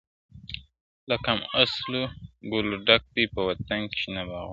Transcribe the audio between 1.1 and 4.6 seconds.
کم اصلو ګلو ډک دي په وطن کي شنه باغونه!!